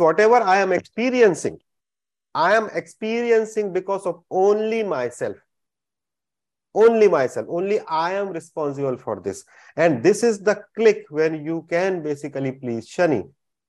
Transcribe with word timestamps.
I 0.00 0.58
am 0.58 0.72
experiencing 0.72 1.56
I 2.34 2.54
am 2.54 2.68
experiencing 2.76 3.70
because 3.70 4.02
of 4.08 4.16
only 4.30 4.82
myself 5.10 5.40
only 6.74 7.08
myself. 7.08 7.48
Only 7.48 7.78
i 7.90 8.12
am 8.14 8.28
responsible 8.32 8.96
for 8.96 9.20
this. 9.20 9.44
And 9.76 10.02
this 10.02 10.22
is 10.22 10.38
the 10.40 10.54
click 10.74 11.02
when 11.10 11.34
you 11.44 11.66
can 11.72 12.02
basically 12.02 12.52
please 12.52 12.86
Shani 12.88 13.18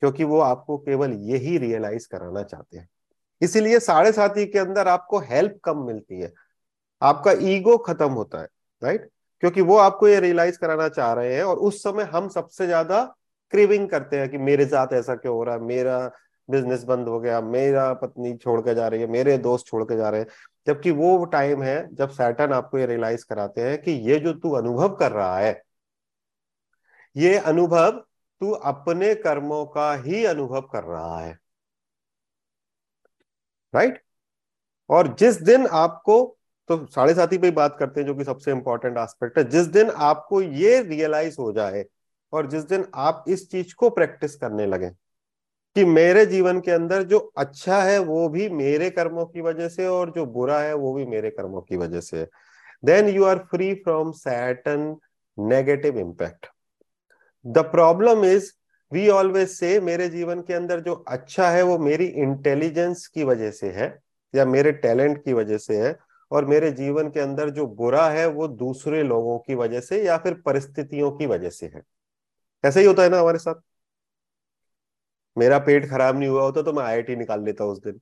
क्योंकि 0.01 0.23
वो 0.23 0.39
आपको 0.39 0.77
केवल 0.77 1.13
यही 1.31 1.57
realise 1.57 2.07
कराना 2.11 2.43
चाहते 2.43 2.77
हैं। 2.77 2.87
इसीलिए 3.41 3.79
साढ़े 3.79 4.11
साथी 4.11 4.45
के 4.45 4.59
अंदर 4.59 4.87
आपको 4.87 5.19
हेल्प 5.19 5.59
कम 5.63 5.77
मिलती 5.77 6.19
है। 6.19 6.31
आपका 7.01 7.31
ईगो 7.31 7.77
खत्म 7.77 8.09
होता 8.11 8.41
है 8.41 8.47
राइट 8.81 9.09
क्योंकि 9.43 9.61
वो 9.61 9.77
आपको 9.77 10.07
ये 10.07 10.19
रियलाइज़ 10.19 10.57
कराना 10.57 10.87
चाह 10.89 11.13
रहे 11.13 11.35
हैं 11.35 11.43
और 11.43 11.57
उस 11.57 11.83
समय 11.83 12.03
हम 12.03 12.29
सबसे 12.29 12.65
ज़्यादा 12.65 13.03
क्रिविंग 13.53 13.89
करते 13.89 14.19
हैं 14.19 14.29
कि 14.29 14.37
मेरे 14.39 14.65
साथ 14.65 14.93
ऐसा 14.93 15.15
क्यों 15.15 15.35
हो 15.35 15.43
रहा 15.43 15.55
है? 15.55 15.61
मेरा 15.61 16.11
बिज़नेस 16.49 16.83
बंद 16.83 17.07
हो 17.07 17.19
गया, 17.19 17.41
मेरा 17.41 17.93
पत्नी 17.93 18.35
छोड़ 18.37 18.59
के 18.61 18.73
जा 18.75 18.87
रही 18.87 19.01
है, 19.01 19.07
मेरे 19.07 19.37
दोस्त 19.37 19.65
छोड़ 19.67 19.83
के 19.83 19.97
जा 19.97 20.09
रहे 20.09 20.21
हैं। 20.21 20.27
जबकि 20.67 20.91
वो 20.91 21.23
टाइम 21.25 21.63
है 21.63 21.75
जब 21.95 22.09
सैटन 22.09 22.53
आपको 22.53 22.77
ये 22.77 22.85
रियलाइज़ 22.85 23.25
कराते 23.29 23.61
हैं 23.61 23.81
कि 23.81 23.91
ये 24.09 24.19
जो 24.19 24.33
तू 24.33 24.51
अनुभव 24.51 24.95
कर 24.95 25.11
रहा 25.11 25.37
है, 25.37 25.61
ये 27.15 27.37
अनुभव 27.37 27.91
तू 28.41 28.51
अपने 28.51 29.13
कर्मों 29.15 29.65
का 29.65 29.93
ही 29.95 30.23
अनुभव 30.25 30.61
कर 30.73 30.83
रहा 30.83 31.19
है। 31.19 31.37
राइट 33.73 34.01
और 34.89 35.13
जिस 35.15 35.41
दिन 35.41 35.67
आपको 35.67 36.15
तो 36.69 36.85
साढ़े 36.85 37.13
साथी 37.13 37.37
पे 37.37 37.51
बात 37.51 37.75
करते 37.79 37.99
हैं 38.01 38.07
जो 38.07 38.15
कि 38.15 38.23
सबसे 38.23 38.51
इंपॉर्टेंट 38.51 38.97
एस्पेक्ट 38.97 39.37
है, 39.37 39.43
जिस 39.43 39.65
दिन 39.67 39.89
आपको 39.89 40.41
ये 40.41 40.81
रियलाइज़ 40.81 41.35
हो 41.39 41.51
जाए 41.51 41.85
और 42.33 42.47
जिस 42.47 42.63
दिन 42.63 42.85
आप 42.95 43.25
इस 43.27 43.49
चीज़ 43.51 43.73
को 43.75 43.89
प्रैक्टिस 43.89 44.35
करने 44.35 44.65
लगे 44.65 44.89
कि 45.75 45.85
मेरे 45.85 46.25
जीवन 46.25 46.59
के 46.59 46.71
अंदर 46.71 47.03
जो 47.03 47.19
अच्छा 47.37 47.81
है, 47.83 47.99
वो 47.99 48.29
भी 48.29 48.49
मेरे 48.49 48.89
कर्मों 48.89 49.25
की 49.25 49.41
वजह 49.41 49.67
से 49.69 49.87
और 49.87 50.11
जो 50.11 50.25
बुरा 50.25 50.59
है, 50.59 50.73
वो 50.73 50.93
भी 50.93 51.05
मेरे 51.05 51.29
कर्मों 51.29 51.61
की 51.61 51.77
वजह 51.77 51.99
से 51.99 52.27
then 52.85 53.09
you 53.09 53.23
are 53.23 53.37
free 53.51 53.73
from 53.73 54.11
Satan 54.11 54.95
negative 55.39 55.99
impact 55.99 56.47
the 57.45 57.57
problem 57.57 58.25
is 58.25 58.51
we 58.91 59.07
always 59.09 59.49
say 59.49 59.79
मेरे 59.79 60.09
जीवन 60.09 60.41
के 60.41 60.53
अंदर 60.53 60.79
जो 60.79 60.93
अच्छा 61.07 61.49
है, 61.49 61.61
वो 61.63 61.77
मेरी 61.77 62.05
इंटेलिजेंस 62.05 63.07
की 63.07 63.23
वजह 63.23 63.51
से 63.51 63.71
है, 63.71 63.99
या 64.35 64.45
मेरे 64.45 64.71
टैलेंट 64.71 65.23
की 65.25 65.33
वजह 65.33 65.57
से 65.57 65.77
है, 65.77 65.95
और 66.31 66.45
मेरे 66.45 66.71
जीवन 66.71 67.09
के 67.09 67.19
अंदर 67.19 67.49
जो 67.49 67.65
बुरा 67.67 68.09
है, 68.09 68.27
वो 68.27 68.47
दूसरे 68.47 69.03
लोगों 69.03 69.37
की 69.39 69.55
वजह 69.55 69.79
से 69.79 70.03
या 70.03 70.17
फिर 70.17 70.33
परिस्थितियों 70.45 71.11
की 71.11 71.25
वजह 71.25 71.49
से 71.49 71.65
है। 71.65 71.81
ऐसा 72.63 72.79
ही 72.79 72.85
होता 72.85 73.03
है 73.03 73.09
ना 73.09 73.19
हमारे 73.19 73.39
साथ। 73.39 73.61
मेरा 75.37 75.57
पेट 75.59 75.89
खराब 75.89 76.17
नहीं 76.17 76.29
हुआ 76.29 76.43
होता 76.43 76.61
तो 76.61 76.73
मैं 76.73 76.83
आईआईटी 76.83 77.15
निकाल 77.15 77.43
लेता 77.45 77.65
उस 77.65 77.79
दिन। 77.83 77.99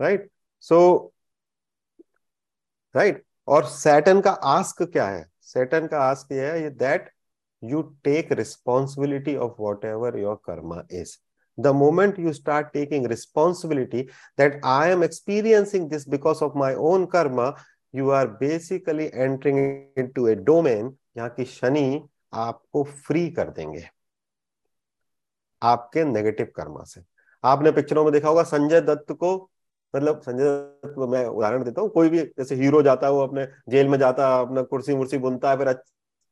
राइट 0.00 0.30
सो 0.64 1.12
राइट 2.94 3.24
और 3.48 3.64
सैटन 3.66 4.20
का 4.20 4.30
आस्क 4.30 4.82
क्या 4.82 5.06
है? 5.08 5.24
सैटन 5.42 5.86
का 5.86 6.00
आस्क 6.00 6.32
यह 6.32 6.52
है 6.52 6.70
that 6.78 7.10
you 7.62 7.82
take 8.04 8.32
responsibility 8.32 9.34
of 9.36 9.54
whatever 9.84 10.18
your 10.18 10.34
karma 10.46 10.82
is 10.92 11.16
the 11.58 11.66
moment 11.76 12.18
you 12.18 12.32
start 12.32 12.66
taking 12.72 13.06
responsibility 13.06 14.02
that 14.38 14.60
I 14.66 14.90
am 14.90 15.04
experiencing 15.04 15.88
this 15.90 16.08
because 16.08 16.44
of 16.44 16.58
my 16.58 16.74
own 16.90 17.06
karma 17.14 17.52
you 17.94 18.10
are 18.10 18.26
basically 18.42 19.10
entering 19.14 19.58
into 20.16 20.26
a 20.28 20.34
domain 20.50 20.96
यहाँ 21.16 21.28
की 21.30 21.44
शनि 21.44 21.88
आपको 22.32 22.82
free 22.84 23.28
कर 23.30 23.50
देंगे। 23.50 23.88
आपके 25.62 26.04
negative 26.04 26.52
Karma 26.56 26.82
से। 26.84 27.00
आपने 27.44 27.70
पिक्चरों 27.72 28.04
में 28.04 28.12
देखा 28.12 28.28
होगा, 28.28 28.42
संजय 28.42 28.80
दत्त 28.80 29.12
को 29.12 29.36
मतलब 29.94 30.20
संजय 30.22 30.44
दत्त 30.44 30.94
को 30.94 31.06
मैं 31.06 31.24
उदाहरण 31.26 31.62
देता 31.64 31.80
हूँ, 31.80 31.90
कोई 31.90 32.08
भी 32.08 32.18
जैसे 32.18 32.54
हीरो 32.54 32.82
जाता 32.82 33.06
है, 33.06 33.12
वो 33.12 33.20
अपने 33.20 33.46
जेल 33.68 33.88
में 33.88 33.98
जाता 33.98 34.28
है, 34.28 34.40
अपना 34.42 34.62
कुर्सी 34.62 34.94
मुर्सी 34.94 35.18
बुनता 35.18 35.50
है, 35.50 35.56
फिर 35.56 35.72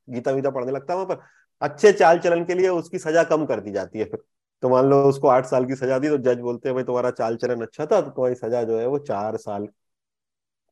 गीता 0.08 0.30
वीता 0.30 0.50
पढ़ने 0.50 0.72
लगता 0.72 0.92
है, 0.92 0.98
वहाँ 0.98 1.16
पर 1.16 1.22
अच्छे 1.62 1.92
चाल 1.92 2.18
चलन 2.18 2.44
के 2.44 2.54
लिए 2.54 2.68
उसकी 2.68 2.98
सजा 2.98 3.22
कम 3.24 3.46
कर 3.46 3.60
दी 3.60 3.72
जाती 3.72 3.98
है 3.98 4.04
फिर। 4.04 4.22
तो 4.62 4.68
मान 4.68 4.84
लो 4.86 5.02
उसको 5.04 5.28
आठ 5.28 5.46
साल 5.46 5.64
की 5.66 5.74
सजा 5.76 5.98
दी 5.98 6.08
तो 6.08 6.18
जज 6.18 6.40
बोलते 6.40 6.68
हैं, 6.68 6.74
भाई, 6.74 6.84
तुम्हारा 6.84 7.10
चाल 7.12 7.36
चलन 7.36 7.62
अच्छा 7.62 7.86
था 7.86 8.00
तो 8.00 8.10
तुम्हारी 8.10 8.34
सजा 8.34 8.62
जो 8.62 8.78
है 8.78 8.86
वो 8.86 8.98
चार 9.00 9.36
साल 9.36 9.66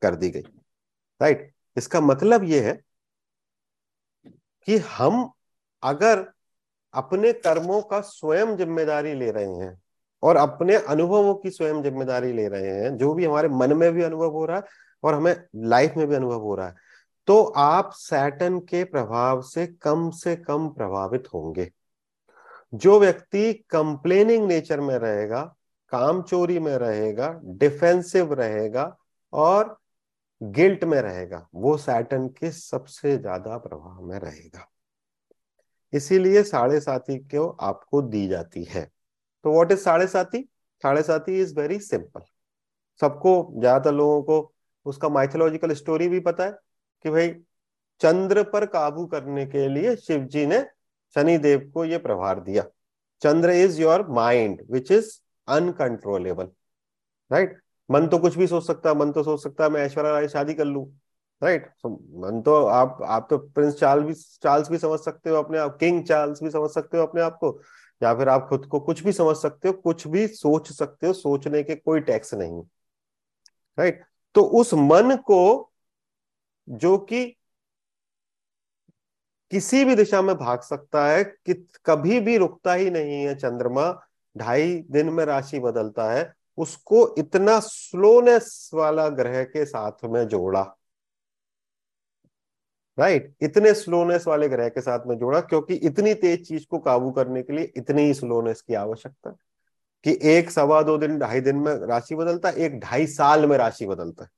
कर 0.03 0.15
दी 0.17 0.31
गई। 0.31 0.43
राइट 1.21 1.53
इसका 1.77 2.01
मतलब 2.01 2.45
ये 2.45 2.61
है 2.61 2.81
कि 4.69 4.77
हम 4.91 5.31
अगर 5.83 6.25
अपने 6.95 7.33
कर्मों 7.35 7.81
का 7.83 8.01
स्वयं 8.01 8.57
ज़िम्मेदारी 8.57 9.15
ले 9.15 9.31
रहे 9.31 9.55
हैं 9.55 9.77
और 10.23 10.37
अपने 10.37 10.75
अनुभवों 10.77 11.35
की 11.35 11.51
स्वयं 11.51 11.83
ज़िम्मेदारी 11.83 12.33
ले 12.33 12.47
रहे 12.49 12.71
हैं, 12.73 12.97
जो 12.97 13.13
भी 13.15 13.25
हमारे 13.25 13.49
मन 13.51 13.73
में 13.73 13.93
भी 13.93 14.03
अनुभव 14.03 14.31
हो 14.31 14.45
रहा 14.45 14.57
है 14.57 14.65
और 15.03 15.15
हमें 15.15 15.37
लाइफ 15.69 15.97
में 15.97 16.07
भी 16.09 16.15
अनुभव 16.15 16.41
हो 16.41 16.55
रहा 16.55 16.67
है 16.67 16.83
तो 17.29 17.43
आप 17.57 17.91
सैटन 17.95 18.59
के 18.61 18.83
प्रभाव 18.85 19.43
से 19.43 19.67
कम 19.83 20.09
से 20.13 20.35
कम 20.39 20.69
प्रभावित 20.69 21.29
होंगे। 21.35 21.71
जो 22.73 22.99
व्यक्ति 23.01 23.53
कंप्लेनिंग 23.71 24.47
नेचर 24.49 24.81
में 24.81 24.97
रहेगा, 24.97 25.41
काम 25.93 26.21
चोरी 26.23 26.59
में 26.59 26.77
रहेगा 26.79 27.29
डिफेंसिव 27.45 28.33
रहेगा 28.33 28.97
और 29.33 29.77
गिल्ट 30.45 30.85
में 30.85 31.01
रहेगा, 31.01 31.47
वो 31.55 31.77
सैटन 31.79 32.27
के 32.31 32.51
सबसे 32.51 33.17
ज़्यादा 33.19 33.57
प्रभाव 33.59 34.03
में 34.03 34.19
रहेगा। 34.19 34.69
इसीलिए 35.93 36.43
साढ़े 36.43 36.81
साथी 36.81 37.19
को 37.27 37.49
आपको 37.49 38.03
दी 38.03 38.27
जाती 38.29 38.65
है? 38.65 38.85
तो 39.45 39.53
व्हाट 39.53 39.73
इज़ 39.73 39.81
साढ़े 39.81 40.07
साथी 40.07 40.49
साढ़े 40.85 41.03
साथी 41.03 41.41
इज़ 41.41 41.55
वेरी 41.55 41.79
सिंपल 41.81 42.21
सबको, 43.01 43.53
ज़्यादातर 43.59 43.93
लोगों 43.93 44.23
को 44.23 44.53
उसका 44.87 45.09
माइथोलॉजिकल 45.09 45.73
स्टोरी 45.75 46.09
भी 46.09 46.21
पता 46.21 46.45
है 46.45 46.51
कि 47.05 47.11
भाई, 47.11 47.35
चंद्र 48.01 48.43
पर 48.45 48.67
काबू 48.67 49.07
करने 49.07 49.47
के 49.47 49.69
लिए 49.69 49.95
शिव 49.97 50.25
जी 50.25 50.47
ने 50.47 50.61
शनिदेव 51.17 51.71
को 51.75 51.85
यह 51.85 51.99
प्रभार 51.99 52.41
दिया। 52.41 52.65
Chandra 53.23 53.51
is 53.53 53.81
your 53.83 54.07
mind 54.11 54.63
which 54.71 54.91
is 54.93 55.11
uncontrollable 55.49 56.49
right 57.31 57.61
मन 57.91 58.07
तो 58.07 58.19
कुछ 58.19 58.37
भी 58.37 58.47
सोच 58.47 58.67
सकता 58.67 58.91
है 58.91 58.97
मन 58.97 59.13
तो 59.13 59.23
सोच 59.23 59.43
सकता 59.43 59.65
है 59.65 59.71
मैं 59.71 59.81
ऐश्वर्या 59.81 60.13
राय 60.13 60.29
शादी 60.29 60.55
कर 60.55 60.65
लू 60.65 60.93
राइट 61.43 61.73
so, 61.87 61.91
मन 62.15 62.43
तो 62.43 62.65
आप 62.65 62.99
आप 63.05 63.27
तो 63.31 63.39
प्रिंस 63.39 63.75
चार्ल्स 63.75 64.07
भी 64.07 64.15
चार्ल्स 64.15 64.71
भी 64.71 64.79
समझ 64.79 65.01
सकते 65.01 65.31
हो 65.31 65.37
अपने 65.37 65.59
आप 65.59 65.77
किंग 65.79 66.05
चार्ल्स 66.05 66.43
भी 66.43 66.51
समझ 66.51 66.71
सकते 66.71 66.99
हो 66.99 67.07
अपने 67.07 67.23
आप 67.23 67.39
को 67.41 67.61
या 68.03 68.15
फिर 68.15 68.29
आप 68.29 68.47
खुद 68.49 68.67
को 68.67 68.81
कुछ 68.81 69.03
भी 69.03 69.13
समझ 69.13 69.37
सकते 69.37 69.69
हो 69.69 69.75
कुछ 69.75 70.07
भी 70.07 70.27
सोच 70.27 70.73
सकते 70.73 71.07
हो 71.07 71.13
सोचने 71.13 71.63
के 71.63 71.75
कोई 71.75 72.01
टैक्स 72.01 72.35
नहीं 72.35 72.63
राइट 73.79 73.95
right? 73.95 74.09
तो 74.35 74.43
उस 74.43 74.75
मन 74.75 75.17
को 75.17 75.73
जो 76.69 76.99
कि 76.99 77.37
किसी 79.51 79.85
भी 79.85 79.95
दिशा 79.95 80.23
में 80.23 80.37
भाग 80.37 80.61
सकता 80.61 81.07
है 81.07 81.25
कि 81.25 81.69
कभी 81.85 82.21
भी 82.21 82.37
रुकता 82.37 82.73
ही 82.73 82.91
नहीं 82.91 83.25
है 83.25 83.35
चंद्रमा 83.35 84.03
ढाई 84.39 84.85
दिन 84.91 85.11
में 85.11 85.25
राशि 85.25 85.61
बदलता 85.61 86.13
है 86.13 86.44
उसको 86.59 87.15
इतना 87.19 87.59
स्लोनेस 87.61 88.71
वाला 88.75 89.09
ग्रह 89.09 89.43
के 89.45 89.65
साथ 89.65 90.05
में 90.05 90.27
जोड़ा। 90.29 90.63
Right 92.99 93.23
right? 93.23 93.43
इतने 93.43 93.73
स्लोनेस 93.75 94.27
वाले 94.27 94.49
ग्रह 94.49 94.69
के 94.69 94.81
साथ 94.81 95.07
में 95.07 95.17
जोड़ा, 95.19 95.41
क्योंकि 95.41 95.75
इतनी 95.75 96.15
तेज 96.15 96.47
चीज़ 96.49 96.67
को 96.71 96.79
काबू 96.79 97.11
करने 97.11 97.43
के 97.43 97.53
लिए 97.53 97.73
इतनी 97.77 98.03
ही 98.03 98.15
स्लोनेस 98.15 98.61
की 98.61 98.75
आवश्यकता 98.75 99.31
कि 100.05 100.19
एक 100.23 100.51
सवा 100.51 100.83
दो 100.83 100.97
दिन, 100.99 101.19
ढाई 101.19 101.41
दिन 101.41 101.57
में 101.57 101.75
राशि 101.75 102.15
बदलता 102.15 102.51
एक 102.51 102.79
ढाई 102.81 103.07
साल 103.07 103.47
में 103.47 103.57
राशि 103.59 103.87
बदलता 103.87 104.25
है। 104.25 104.31